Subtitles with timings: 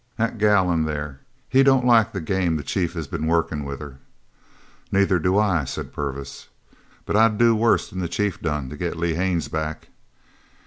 [0.17, 1.19] "The gal in there.
[1.47, 3.99] He don't like the game the chief has been workin' with her."
[4.91, 6.47] "Neither do I," said Purvis,
[7.05, 9.89] "but I'd do worse than the chief done to get Lee Haines back."